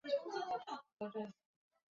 [0.03, 1.31] 粟末靺鞨得名。